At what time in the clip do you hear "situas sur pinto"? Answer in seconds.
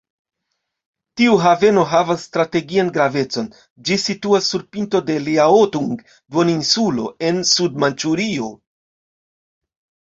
4.05-5.03